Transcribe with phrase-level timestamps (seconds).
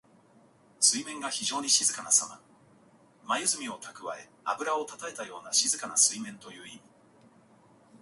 [0.79, 2.25] 水面が非情に静かなさ
[3.23, 3.35] ま。
[3.35, 6.81] まゆずみをたくわえ、あぶらをたたえたような静かな水面という意味。